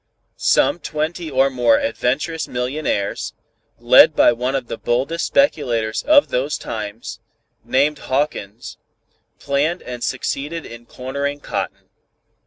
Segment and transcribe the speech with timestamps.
[0.37, 3.35] Some twenty or more adventurous millionaires,
[3.77, 7.19] led by one of the boldest speculators of those times,
[7.63, 8.79] named Hawkins,
[9.37, 11.87] planned and succeeded in cornering cotton.